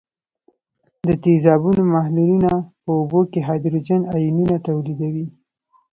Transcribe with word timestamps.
د 1.07 1.09
تیزابونو 1.23 1.81
محلولونه 1.93 2.51
په 2.83 2.91
اوبو 2.99 3.21
کې 3.31 3.39
هایدروجن 3.47 4.01
آیونونه 4.15 4.55
تولیدوي. 4.67 5.27